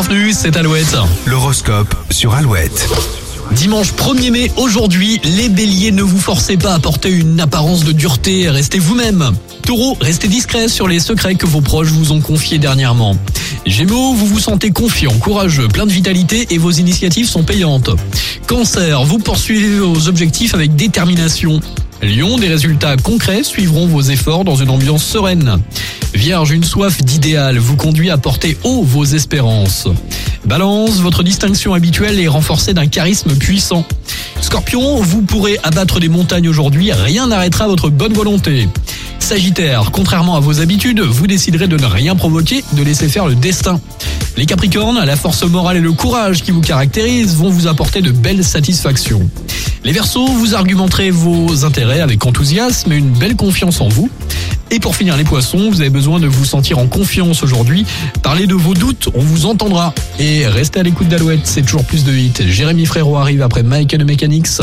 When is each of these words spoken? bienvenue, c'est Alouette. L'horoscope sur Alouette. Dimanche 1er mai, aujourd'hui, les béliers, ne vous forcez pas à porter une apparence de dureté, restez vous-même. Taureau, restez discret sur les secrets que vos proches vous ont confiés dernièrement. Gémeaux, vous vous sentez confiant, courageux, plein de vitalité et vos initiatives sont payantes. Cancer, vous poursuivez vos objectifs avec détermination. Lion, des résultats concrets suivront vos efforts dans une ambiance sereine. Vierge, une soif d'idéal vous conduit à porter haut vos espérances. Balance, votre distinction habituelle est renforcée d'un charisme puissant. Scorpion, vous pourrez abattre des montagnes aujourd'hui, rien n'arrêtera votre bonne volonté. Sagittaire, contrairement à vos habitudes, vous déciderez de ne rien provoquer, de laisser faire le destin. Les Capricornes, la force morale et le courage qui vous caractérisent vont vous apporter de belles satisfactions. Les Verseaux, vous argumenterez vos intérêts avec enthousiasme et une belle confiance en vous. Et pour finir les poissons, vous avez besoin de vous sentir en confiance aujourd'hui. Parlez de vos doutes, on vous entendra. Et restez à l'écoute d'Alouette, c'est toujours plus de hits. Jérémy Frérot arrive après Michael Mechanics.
bienvenue, 0.00 0.32
c'est 0.32 0.56
Alouette. 0.56 0.96
L'horoscope 1.26 1.92
sur 2.10 2.32
Alouette. 2.32 2.88
Dimanche 3.50 3.92
1er 3.94 4.30
mai, 4.30 4.52
aujourd'hui, 4.56 5.20
les 5.24 5.48
béliers, 5.48 5.90
ne 5.90 6.02
vous 6.02 6.20
forcez 6.20 6.56
pas 6.56 6.74
à 6.74 6.78
porter 6.78 7.10
une 7.10 7.40
apparence 7.40 7.82
de 7.82 7.90
dureté, 7.90 8.48
restez 8.48 8.78
vous-même. 8.78 9.32
Taureau, 9.66 9.96
restez 10.00 10.28
discret 10.28 10.68
sur 10.68 10.86
les 10.86 11.00
secrets 11.00 11.34
que 11.34 11.46
vos 11.46 11.62
proches 11.62 11.88
vous 11.88 12.12
ont 12.12 12.20
confiés 12.20 12.58
dernièrement. 12.58 13.16
Gémeaux, 13.66 14.14
vous 14.14 14.26
vous 14.26 14.38
sentez 14.38 14.70
confiant, 14.70 15.18
courageux, 15.18 15.66
plein 15.66 15.84
de 15.84 15.90
vitalité 15.90 16.46
et 16.50 16.58
vos 16.58 16.70
initiatives 16.70 17.28
sont 17.28 17.42
payantes. 17.42 17.90
Cancer, 18.46 19.02
vous 19.02 19.18
poursuivez 19.18 19.80
vos 19.80 20.06
objectifs 20.06 20.54
avec 20.54 20.76
détermination. 20.76 21.60
Lion, 22.02 22.38
des 22.38 22.46
résultats 22.46 22.96
concrets 22.96 23.42
suivront 23.42 23.88
vos 23.88 24.02
efforts 24.02 24.44
dans 24.44 24.54
une 24.54 24.70
ambiance 24.70 25.02
sereine. 25.02 25.60
Vierge, 26.18 26.50
une 26.50 26.64
soif 26.64 27.00
d'idéal 27.04 27.58
vous 27.58 27.76
conduit 27.76 28.10
à 28.10 28.18
porter 28.18 28.58
haut 28.64 28.82
vos 28.82 29.04
espérances. 29.04 29.86
Balance, 30.44 30.96
votre 30.96 31.22
distinction 31.22 31.74
habituelle 31.74 32.18
est 32.18 32.26
renforcée 32.26 32.74
d'un 32.74 32.88
charisme 32.88 33.36
puissant. 33.36 33.86
Scorpion, 34.40 35.00
vous 35.00 35.22
pourrez 35.22 35.58
abattre 35.62 36.00
des 36.00 36.08
montagnes 36.08 36.48
aujourd'hui, 36.48 36.90
rien 36.90 37.28
n'arrêtera 37.28 37.68
votre 37.68 37.88
bonne 37.88 38.14
volonté. 38.14 38.68
Sagittaire, 39.20 39.90
contrairement 39.92 40.34
à 40.34 40.40
vos 40.40 40.60
habitudes, 40.60 41.00
vous 41.00 41.28
déciderez 41.28 41.68
de 41.68 41.76
ne 41.76 41.86
rien 41.86 42.16
provoquer, 42.16 42.64
de 42.72 42.82
laisser 42.82 43.08
faire 43.08 43.26
le 43.26 43.36
destin. 43.36 43.80
Les 44.36 44.44
Capricornes, 44.44 45.00
la 45.04 45.16
force 45.16 45.44
morale 45.44 45.76
et 45.76 45.80
le 45.80 45.92
courage 45.92 46.42
qui 46.42 46.50
vous 46.50 46.62
caractérisent 46.62 47.36
vont 47.36 47.48
vous 47.48 47.68
apporter 47.68 48.00
de 48.00 48.10
belles 48.10 48.42
satisfactions. 48.42 49.30
Les 49.84 49.92
Verseaux, 49.92 50.26
vous 50.26 50.56
argumenterez 50.56 51.10
vos 51.10 51.64
intérêts 51.64 52.00
avec 52.00 52.26
enthousiasme 52.26 52.90
et 52.90 52.96
une 52.96 53.10
belle 53.10 53.36
confiance 53.36 53.80
en 53.80 53.88
vous. 53.88 54.10
Et 54.70 54.80
pour 54.80 54.96
finir 54.96 55.16
les 55.16 55.24
poissons, 55.24 55.70
vous 55.70 55.80
avez 55.80 55.90
besoin 55.90 56.20
de 56.20 56.26
vous 56.26 56.44
sentir 56.44 56.78
en 56.78 56.86
confiance 56.86 57.42
aujourd'hui. 57.42 57.86
Parlez 58.22 58.46
de 58.46 58.54
vos 58.54 58.74
doutes, 58.74 59.08
on 59.14 59.20
vous 59.20 59.46
entendra. 59.46 59.94
Et 60.18 60.46
restez 60.46 60.80
à 60.80 60.82
l'écoute 60.82 61.08
d'Alouette, 61.08 61.40
c'est 61.44 61.62
toujours 61.62 61.84
plus 61.84 62.04
de 62.04 62.12
hits. 62.12 62.32
Jérémy 62.46 62.84
Frérot 62.84 63.16
arrive 63.16 63.42
après 63.42 63.62
Michael 63.62 64.04
Mechanics. 64.04 64.60